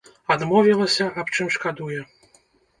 Адмовілася, 0.35 1.05
аб 1.23 1.27
чым 1.37 1.53
шкадуе. 1.59 2.01